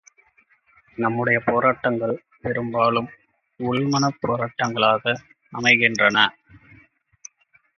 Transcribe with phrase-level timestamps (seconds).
[0.97, 2.13] நம்முடைய போராட்டங்கள்
[2.41, 3.09] பெரும்பாலும்
[3.59, 5.15] உள் மனப் போராட்டங்களாக
[5.53, 6.17] அமைகின்றன.